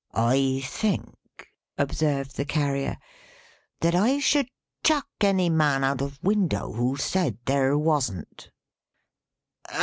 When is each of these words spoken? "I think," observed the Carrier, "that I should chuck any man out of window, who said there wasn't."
"I 0.15 0.63
think," 0.65 1.51
observed 1.77 2.35
the 2.35 2.43
Carrier, 2.43 2.97
"that 3.81 3.93
I 3.93 4.17
should 4.17 4.47
chuck 4.83 5.07
any 5.21 5.47
man 5.47 5.83
out 5.83 6.01
of 6.01 6.17
window, 6.23 6.73
who 6.73 6.97
said 6.97 7.37
there 7.45 7.77
wasn't." 7.77 8.49